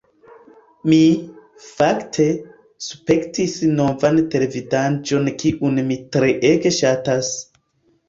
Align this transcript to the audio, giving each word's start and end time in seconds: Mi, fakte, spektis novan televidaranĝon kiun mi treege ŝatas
Mi, 0.93 0.97
fakte, 1.65 2.25
spektis 2.87 3.59
novan 3.77 4.25
televidaranĝon 4.33 5.33
kiun 5.45 5.83
mi 5.95 6.03
treege 6.19 6.77
ŝatas 6.83 7.35